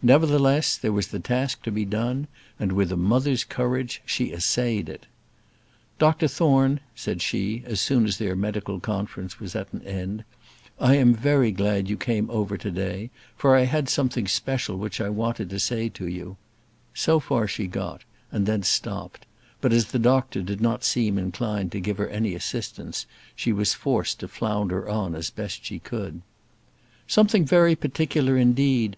[0.00, 4.88] Nevertheless, there was the task to be done, and with a mother's courage she essayed
[4.88, 5.06] it.
[5.98, 10.22] "Dr Thorne," said she, as soon as their medical conference was at an end,
[10.78, 15.00] "I am very glad you came over to day, for I had something special which
[15.00, 16.36] I wanted to say to you:"
[16.94, 19.26] so far she got, and then stopped;
[19.60, 23.04] but, as the doctor did not seem inclined to give her any assistance,
[23.34, 26.22] she was forced to flounder on as best she could.
[27.08, 28.94] "Something very particular indeed.